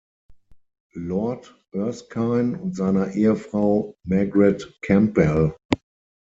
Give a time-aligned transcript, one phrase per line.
[0.95, 1.45] Lord
[1.75, 5.55] Erskine und seiner Ehefrau Margaret Campbell.